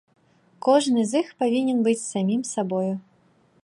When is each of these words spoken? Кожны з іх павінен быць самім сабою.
Кожны 0.67 1.03
з 1.11 1.21
іх 1.25 1.31
павінен 1.45 1.77
быць 1.89 1.99
самім 2.11 2.41
сабою. 2.57 2.93